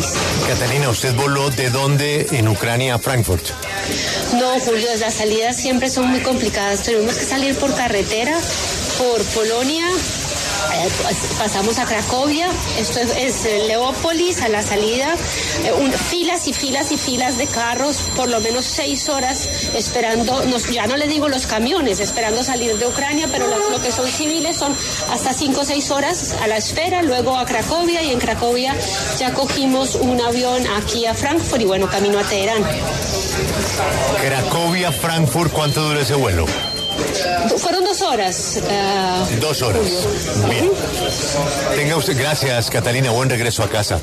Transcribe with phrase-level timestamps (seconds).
[0.00, 0.14] país.
[0.48, 3.44] Catalina, ¿usted voló de dónde en Ucrania a Frankfurt?
[4.34, 6.82] No, Julio, las salidas siempre son muy complicadas.
[6.82, 8.36] Tenemos que salir por carretera,
[8.98, 9.86] por Polonia,
[11.38, 15.14] pasamos a Cracovia, esto es, eh, Leópolis a la salida,
[15.64, 20.86] eh, filas y filas y filas de carros, por lo menos seis horas esperando, ya
[20.86, 24.56] no le digo los camiones, esperando salir de Ucrania, pero lo, lo que son civiles
[24.56, 24.76] son
[25.10, 28.74] hasta cinco o seis horas a la espera, luego a Cracovia y en Cracovia
[29.18, 32.62] ya cogimos un avión aquí a Frankfurt y bueno, camino a Teherán.
[34.20, 36.46] Cracovia, Frankfurt, ¿cuánto dura ese vuelo?
[37.58, 38.56] Fueron dos horas.
[38.62, 39.82] eh, Dos horas.
[40.48, 40.70] Bien.
[41.76, 44.00] Tenga usted, gracias Catalina, buen regreso a casa.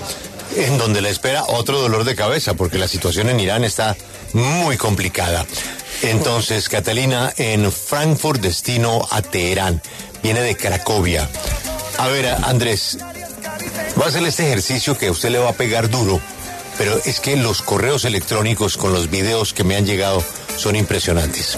[0.55, 3.95] En donde le espera otro dolor de cabeza, porque la situación en Irán está
[4.33, 5.45] muy complicada.
[6.01, 9.81] Entonces, Catalina, en Frankfurt, destino a Teherán.
[10.23, 11.27] Viene de Cracovia.
[11.97, 12.97] A ver, Andrés,
[13.99, 16.19] va a hacer este ejercicio que a usted le va a pegar duro,
[16.77, 20.23] pero es que los correos electrónicos con los videos que me han llegado
[20.55, 21.57] son impresionantes.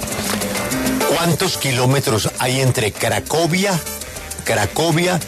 [1.09, 3.73] ¿Cuántos kilómetros hay entre Cracovia,
[4.43, 5.19] Cracovia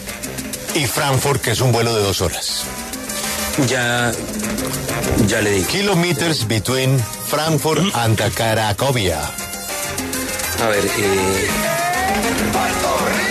[0.76, 2.66] y Frankfurt, que es un vuelo de dos horas?
[3.68, 4.12] Ya,
[5.28, 5.80] ya le dije.
[5.80, 9.20] Kilometers between Frankfurt and Cracovia.
[10.62, 11.48] A ver, eh,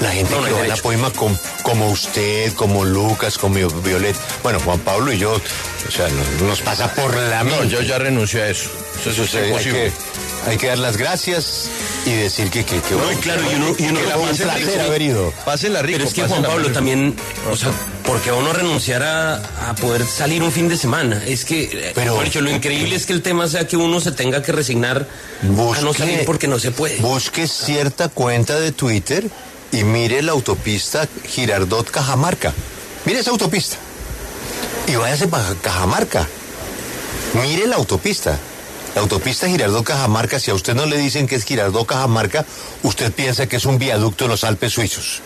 [0.02, 3.38] la gente No, no que hay va a la poema com- como usted, como Lucas,
[3.38, 7.57] como Violet, bueno, Juan Pablo y yo, o sea, nos, nos pasa por la No,
[7.57, 7.67] mente.
[7.75, 8.69] yo ya renuncio a eso.
[9.05, 9.91] Eso, Eso es hay, que,
[10.47, 11.69] hay que dar las gracias
[12.05, 14.28] y decir que, que, que No, bueno, claro, y uno, y uno que la un
[14.29, 14.81] pasa placer rico.
[14.81, 15.33] haber ido.
[15.45, 15.97] Pásenla rico.
[15.97, 16.72] Pero es que Juan Pablo rico.
[16.73, 17.16] también,
[17.51, 17.72] o sea,
[18.05, 19.35] porque uno renunciar a,
[19.69, 21.22] a poder salir un fin de semana.
[21.25, 24.41] Es que, eh, Pero- lo increíble es que el tema sea que uno se tenga
[24.41, 25.05] que resignar
[25.44, 26.95] a no salir porque no se puede.
[27.01, 29.29] Busque cierta cuenta de Twitter
[29.72, 32.53] y mire la autopista Girardot Cajamarca.
[33.05, 33.78] Mire esa autopista.
[34.88, 36.28] Y váyase para Cajamarca.
[37.33, 38.38] Mire la autopista.
[38.95, 42.45] La autopista Girardot Cajamarca, si a usted no le dicen que es Girardot Cajamarca,
[42.83, 45.22] usted piensa que es un viaducto en los Alpes suizos.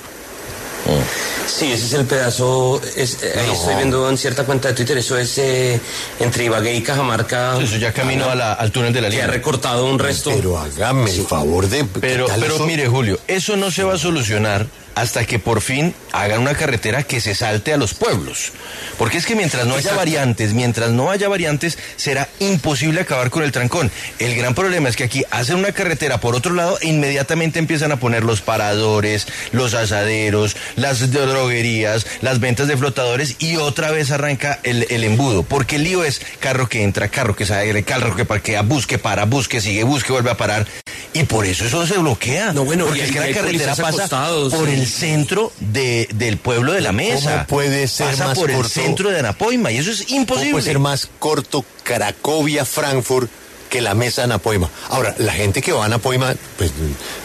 [1.48, 3.54] Sí, ese es el pedazo, es, eh, ahí No.
[3.54, 5.80] estoy viendo en cierta cuenta de Twitter, eso es eh,
[6.20, 7.60] entre Ibagué y Cajamarca.
[7.62, 9.28] Eso ya camino a la- al túnel de la Que ha línea.
[9.28, 10.32] recortado un resto.
[10.34, 11.84] Pero hágame el favor de...
[11.86, 12.66] Pero, ¿qué tal pero eso?
[12.66, 14.66] mire, Julio, eso no se va a solucionar
[14.96, 18.52] hasta que por fin hagan una carretera que se salte a los pueblos.
[18.98, 23.44] Porque es que mientras no haya variantes, mientras no haya variantes, será imposible acabar con
[23.44, 23.92] el trancón.
[24.20, 27.92] El gran problema es que aquí hacen una carretera por otro lado e inmediatamente empiezan
[27.92, 34.12] a poner los paradores, los asaderos, las droguerías, las ventas de flotadores y otra vez
[34.12, 35.44] arranca el, el embudo.
[35.44, 39.26] Porque el lío es carro que entra, carro que sale, carro que parquea, busque, para,
[39.26, 40.68] busque, sigue, busque, vuelve a parar.
[41.14, 42.54] Y por eso eso se bloquea.
[42.54, 44.74] No, bueno, porque es que la carretera pasa acostados, por sí.
[44.76, 47.32] el centro de, del pueblo de la mesa.
[47.34, 48.70] ¿Cómo puede ser Pasa más por el corto?
[48.70, 50.52] centro de Anapoima y eso es ¿Cómo imposible.
[50.52, 53.30] puede ser más corto Cracovia, Frankfurt
[53.70, 54.70] que la mesa Anapoima?
[54.90, 56.72] Ahora, la gente que va a Anapoima, pues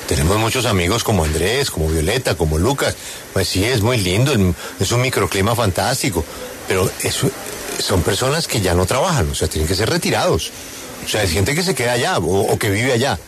[0.09, 2.95] tenemos muchos amigos como Andrés, como Violeta, como Lucas.
[3.33, 6.25] Pues sí, es muy lindo, el- es un microclima fantástico,
[6.69, 7.29] pero eso,
[7.81, 10.51] son personas que ya no trabajan, o sea, tienen que ser retirados.
[11.05, 13.19] O sea, es gente que se queda allá o, o que vive allá.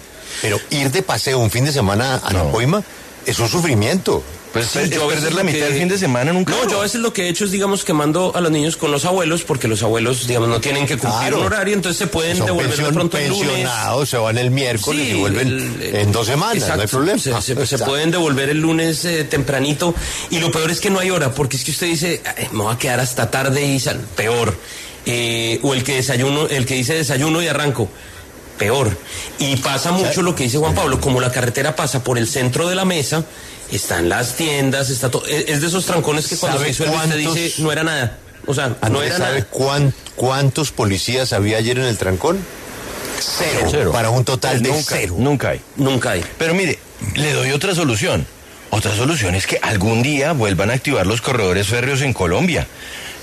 [0.43, 2.41] Pero ir de paseo un fin de semana a No.
[2.41, 2.83] Anapoima
[3.27, 4.23] es un sufrimiento.
[4.53, 6.31] Pues Sí, es yo a veces perder la lo mitad que- del fin de semana
[6.31, 6.65] en un carro.
[6.65, 8.79] No, yo a veces lo que he hecho es, digamos, que mando a los niños
[8.79, 11.41] con los abuelos, porque los abuelos, digamos, no tienen que cumplir Claro.
[11.41, 13.47] un horario, entonces se pueden Son devolver de pronto el lunes.
[13.47, 15.49] pensionados, se van el miércoles Sí, y vuelven
[15.83, 16.97] el- en dos semanas, no hay exacto.
[16.97, 17.19] problema.
[17.19, 17.85] Se, se- se Exacto.
[17.85, 19.95] pueden devolver el lunes eh, tempranito.
[20.31, 22.63] Y lo peor es que no hay hora, porque es que usted dice, "Ay, me
[22.63, 24.01] voy a quedar hasta tarde y sal-".
[24.17, 24.57] peor.
[25.05, 27.91] Eh, o el que desayuno, el que dice desayuno y arranco.
[28.59, 28.97] Peor.
[29.39, 32.69] Y pasa mucho lo que dice Juan Pablo, como la carretera pasa por el centro
[32.69, 33.25] de la mesa,
[33.73, 35.25] están las tiendas, está todo.
[35.27, 38.19] Es de esos trancones que cuando se disuelve usted dice no era nada.
[38.47, 39.93] O sea, no era ¿sabe nada.
[40.17, 42.39] cuántos policías había ayer en el trancón?
[43.21, 43.91] Cero.
[43.93, 45.15] Para un total de nunca, cero.
[45.19, 45.61] Nunca hay.
[45.77, 46.25] Nunca hay.
[46.39, 46.79] Pero mire,
[47.15, 48.27] le doy otra solución.
[48.71, 52.67] Otra solución es que algún día vuelvan a activar los corredores férreos en Colombia.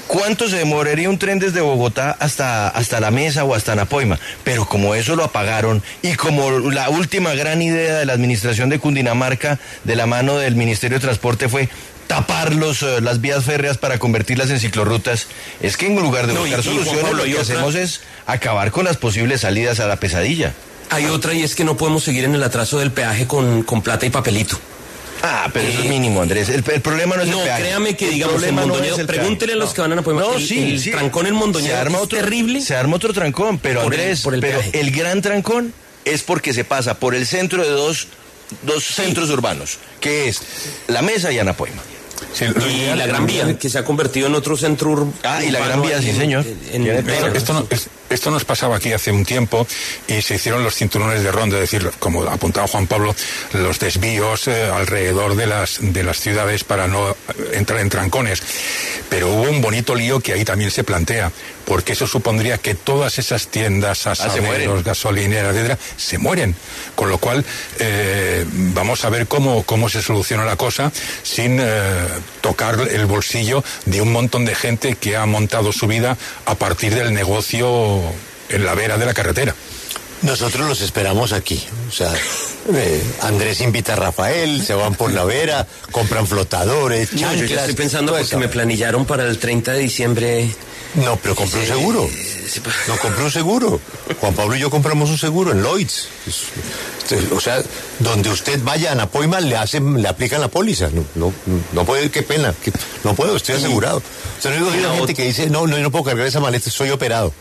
[0.07, 4.19] ¿Cuánto se demoraría un tren desde Bogotá hasta, hasta La Mesa o hasta Napoima?
[4.43, 8.79] Pero como eso lo apagaron y como la última gran idea de la administración de
[8.79, 11.69] Cundinamarca de la mano del Ministerio de Transporte fue
[12.07, 15.27] tapar los, eh, las vías férreas para convertirlas en ciclorrutas,
[15.59, 19.41] es que en lugar de buscar soluciones lo que hacemos es acabar con las posibles
[19.41, 20.53] salidas a la pesadilla.
[20.91, 23.81] Hay otra y es que no podemos seguir en el atraso del peaje con, con
[23.81, 24.59] plata y papelito.
[25.27, 26.49] Ah, pero eso es mínimo, Andrés.
[26.49, 29.55] El, problema no es no, el No, créame que, digamos, en Mondoñedo, no pregúntele a
[29.55, 30.21] los que van a Napoima.
[30.21, 32.61] No, sí, el trancón en Mondoñedo se arma es otro, terrible.
[32.61, 35.73] Se arma otro trancón, pero Andrés, el, pero el gran trancón
[36.05, 38.07] es porque se pasa por el centro de dos,
[38.61, 40.41] dos centros urbanos, que es
[40.87, 41.81] La Mesa y Anapoima
[42.41, 45.13] y la Gran Vía, que se ha convertido en otro centro urbano.
[45.23, 46.45] Ah, y la Gran Vía, sí, señor.
[47.33, 47.67] esto,
[48.09, 49.65] esto, nos pasaba aquí hace un tiempo
[50.07, 53.15] y se hicieron los cinturones de ronda, es decir, como apuntaba Juan Pablo,
[53.53, 57.15] los desvíos eh, alrededor de las, de las ciudades para no
[57.53, 58.41] entrar en trancones.
[59.09, 61.31] Pero hubo un bonito lío que ahí también se plantea,
[61.65, 66.55] porque eso supondría que todas esas tiendas, ah, asaderos, gasolineras, etcétera, se mueren.
[66.95, 67.43] Con lo cual,
[67.79, 70.91] eh, vamos a ver cómo, cómo se soluciona la cosa
[71.23, 72.07] sin eh,
[72.41, 76.95] tocar el bolsillo de un montón de gente que ha montado su vida a partir
[76.95, 78.01] del negocio
[78.49, 79.55] en la vera de la carretera.
[80.21, 81.63] Nosotros los esperamos aquí.
[81.87, 82.11] O sea,
[82.73, 87.49] eh, Andrés invita a Rafael, se van por la vera, compran flotadores, chanclas.
[87.49, 90.49] yo estoy pensando porque me planillaron para el 30 de diciembre.
[90.95, 92.09] No, pero compré un seguro.
[92.87, 93.81] No compré un seguro.
[94.19, 96.07] Juan Pablo y yo compramos un seguro en Lloyds.
[97.31, 97.61] O sea,
[97.99, 100.89] donde usted vaya a Napoima le hacen, le aplican la póliza.
[100.91, 101.33] No, no,
[101.73, 102.53] no puede, qué pena.
[103.03, 104.01] no puedo, estoy asegurado.
[104.43, 106.91] O no digo gente que dice, no, no, yo no puedo cargar esa maleta, soy
[106.91, 107.33] operado.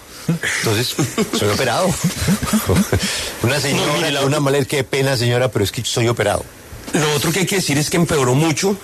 [0.59, 0.95] Entonces,
[1.39, 1.89] soy operado.
[3.43, 6.45] una señora, una maleta, qué pena señora, pero es que soy operado.
[6.93, 8.77] Lo otro que hay que decir es que empeoró mucho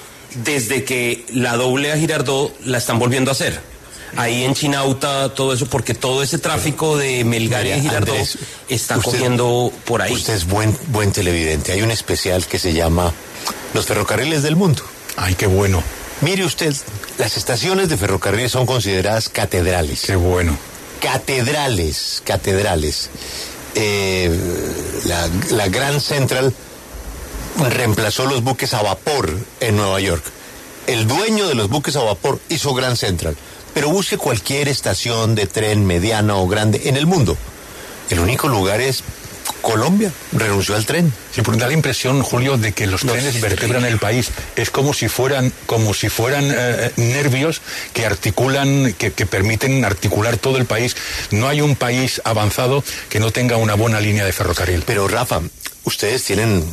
[0.44, 3.69] desde que la doble a Girardot la están volviendo a hacer
[4.16, 8.16] ahí en Chinauta, todo eso, porque todo ese tráfico de Melgar y Girardot
[8.68, 10.12] está cogiendo por ahí.
[10.12, 11.72] Usted es buen, buen televidente.
[11.72, 13.12] Hay un especial que se llama
[13.74, 14.82] Los ferrocarriles del mundo.
[15.16, 15.82] Ay, qué bueno.
[16.20, 16.74] Mire usted,
[17.18, 20.02] las estaciones de ferrocarriles son consideradas catedrales.
[20.02, 20.56] Qué bueno.
[21.00, 23.08] Catedrales, catedrales.
[23.74, 24.30] Eh,
[25.06, 26.52] la, la Grand Central
[27.70, 30.24] reemplazó los buques a vapor en Nueva York.
[30.86, 33.36] El dueño de los buques a vapor hizo Grand Central
[33.74, 37.36] pero busque cualquier estación de tren mediana o grande en el mundo.
[38.10, 39.04] El único lugar es
[39.60, 41.12] Colombia, renunció al tren.
[41.34, 44.30] Sí, porque da la impresión, Julio, de que los trenes vertebran el país.
[44.56, 47.62] Es como si fueran, como si fueran eh, nervios
[47.92, 50.96] que articulan, que, que, permiten articular todo el país.
[51.30, 54.82] No hay un país avanzado que no tenga una buena línea de ferrocarril.
[54.86, 55.40] Pero Rafa,
[55.84, 56.64] ustedes tienen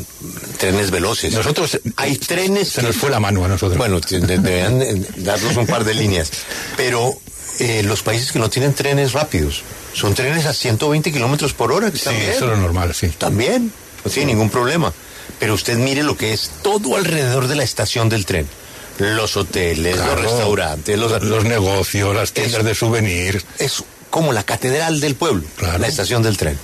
[0.58, 1.34] trenes veloces.
[1.34, 2.70] Nosotros hay trenes.
[2.70, 3.78] Se nos fue la mano a nosotros.
[3.78, 6.32] Bueno, deberían eh, darnos un par de líneas.
[6.76, 7.20] Pero
[7.60, 9.64] eh, los países que no tienen trenes rápidos
[9.94, 11.92] son trenes a 120 kilómetros por hora.
[11.92, 13.08] Que sí, eso es lo normal, sí.
[13.10, 13.72] También,
[14.04, 14.94] no tiene ningún problema.
[15.40, 18.48] Pero usted mire lo que es todo alrededor de la estación del tren.
[18.98, 23.46] Los hoteles, los restaurantes, los, los negocios, las tiendas de souvenirs.
[23.60, 25.44] Es como la catedral del pueblo,
[25.80, 26.58] la estación del tren.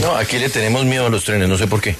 [0.00, 1.96] No, aquí le tenemos miedo a los trenes, no sé por qué.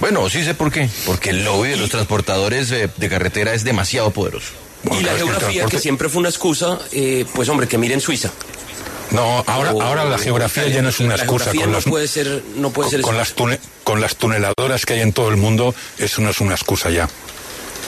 [0.00, 0.88] Bueno, sí sé por qué.
[1.06, 4.52] Porque el lobby de los transportadores de, carretera es demasiado poderoso.
[4.84, 8.30] Y la geografía, que, siempre fue una excusa, eh, pues hombre, que miren Suiza.
[9.10, 11.52] No, ahora, ahora la geografía ya no es una excusa.
[11.52, 13.34] Con no puede ser, no puede ser con, las
[13.82, 17.08] con las tuneladoras que hay en todo el mundo, eso no es una excusa ya.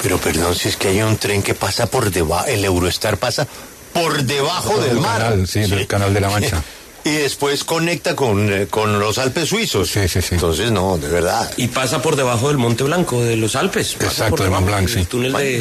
[0.03, 3.47] Pero perdón, si es que hay un tren que pasa por debajo, el Eurostar pasa
[3.93, 5.21] por debajo del mar.
[5.21, 6.63] Canal, sí, del canal de la Mancha.
[7.05, 9.91] y después conecta con, eh, con los Alpes suizos.
[9.91, 10.35] Sí, sí, sí.
[10.35, 11.51] Entonces, no, de verdad.
[11.57, 13.97] Y pasa por debajo del Monte Blanco, de los Alpes.
[14.01, 15.07] Exacto, de Mont Blanc, sí.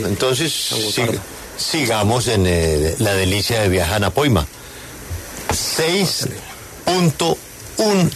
[0.05, 0.53] entonces,
[1.57, 4.45] sigamos en eh, la delicia de viajar a Napoima.
[5.51, 7.37] 6.1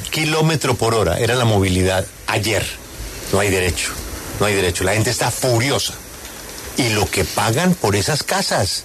[0.09, 2.65] kilómetro por hora era la movilidad ayer.
[3.33, 3.91] No hay derecho,
[4.39, 4.83] no hay derecho.
[4.83, 5.95] La gente está furiosa.
[6.77, 8.83] Y lo que pagan por esas casas,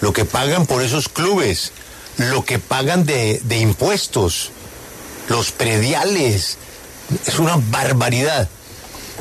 [0.00, 1.72] lo que pagan por esos clubes,
[2.16, 4.50] lo que pagan de, impuestos,
[5.28, 6.58] los prediales.
[7.26, 8.48] Es una barbaridad.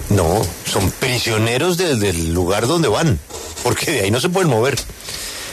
[0.09, 3.19] No, son prisioneros del lugar donde van,
[3.63, 4.77] porque de ahí no se pueden mover.